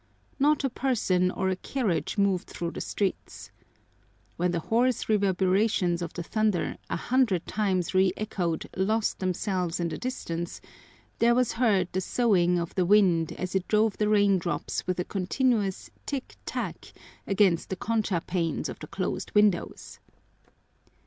Not 0.39 0.63
a 0.63 0.69
person 0.71 1.29
or 1.29 1.49
a 1.49 1.55
carriage 1.55 2.17
moved 2.17 2.47
through 2.49 2.71
the 2.71 2.81
streets. 2.81 3.51
When 4.35 4.49
the 4.49 4.61
hoarse 4.61 5.07
reverberations 5.07 6.01
of 6.01 6.11
the 6.13 6.23
thunder, 6.23 6.77
a 6.89 6.95
hundred 6.95 7.45
times 7.45 7.93
re 7.93 8.11
echoed, 8.17 8.67
lost 8.75 9.19
themselves 9.19 9.79
in 9.79 9.89
the 9.89 9.99
distance, 9.99 10.59
there 11.19 11.35
was 11.35 11.51
heard 11.51 11.87
the 11.91 12.01
soughing 12.01 12.57
of 12.57 12.73
the 12.73 12.83
wind 12.87 13.33
as 13.33 13.53
it 13.53 13.67
drove 13.67 13.97
the 13.99 14.09
raindrops 14.09 14.87
with 14.87 14.99
a 14.99 15.05
continuous 15.05 15.91
tick 16.07 16.35
tack 16.47 16.93
against 17.27 17.69
the 17.69 17.75
concha 17.75 18.23
panes 18.25 18.69
of 18.69 18.79
the 18.79 18.87
closed 18.87 19.31
windows. 19.35 19.99